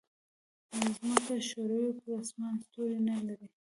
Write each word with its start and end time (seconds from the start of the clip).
پر 0.71 0.87
ځمکه 0.97 1.35
ښوری 1.47 1.77
او 1.87 1.93
پر 1.99 2.09
اسمان 2.21 2.55
ستوری 2.65 2.99
نه 3.09 3.15
لري. 3.27 3.47